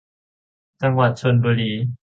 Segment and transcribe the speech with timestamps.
[0.81, 1.71] จังหวัดชลบุรี